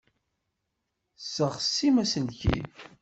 Tesseɣsim 1.17 1.95
aselkim. 2.03 2.67